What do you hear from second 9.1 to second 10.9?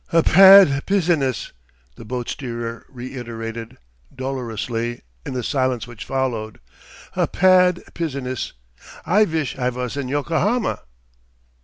vish I vas in Yokohama.